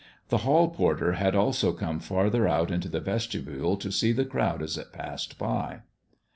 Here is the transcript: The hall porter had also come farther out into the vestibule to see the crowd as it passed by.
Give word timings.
The 0.29 0.39
hall 0.39 0.69
porter 0.69 1.11
had 1.11 1.35
also 1.35 1.73
come 1.73 1.99
farther 1.99 2.47
out 2.47 2.71
into 2.71 2.89
the 2.89 2.99
vestibule 2.99 3.77
to 3.77 3.91
see 3.91 4.11
the 4.11 4.25
crowd 4.25 4.63
as 4.63 4.75
it 4.75 4.91
passed 4.91 5.37
by. 5.37 5.81